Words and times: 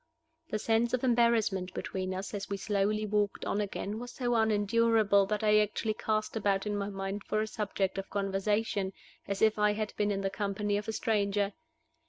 The 0.49 0.57
sense 0.57 0.95
of 0.95 1.03
embarrassment 1.03 1.75
between 1.75 2.11
us 2.15 2.33
as 2.33 2.49
we 2.49 2.57
slowly 2.57 3.05
walked 3.05 3.45
on 3.45 3.61
again 3.61 3.99
was 3.99 4.09
so 4.09 4.33
unendurable 4.33 5.27
that 5.27 5.43
I 5.43 5.59
actually 5.59 5.93
cast 5.93 6.35
about 6.35 6.65
in 6.65 6.75
my 6.75 6.89
mind 6.89 7.23
for 7.23 7.39
a 7.39 7.45
subject 7.45 7.99
of 7.99 8.09
conversation, 8.09 8.93
as 9.27 9.43
if 9.43 9.59
I 9.59 9.73
had 9.73 9.93
been 9.97 10.09
in 10.09 10.21
the 10.21 10.31
company 10.31 10.75
of 10.77 10.87
a 10.87 10.91
stranger! 10.91 11.53